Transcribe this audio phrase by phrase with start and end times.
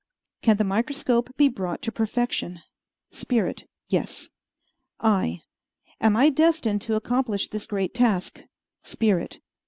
[0.41, 2.61] Can the microscope be brought to perfection?
[3.11, 4.31] Spirit Yes.
[4.99, 5.43] I.
[5.99, 8.41] Am I destined to accomplish this great task?
[8.81, 9.41] Spirit.